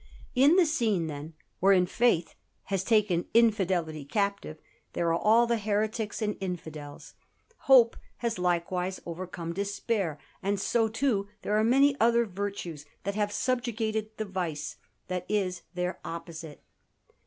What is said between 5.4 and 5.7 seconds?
the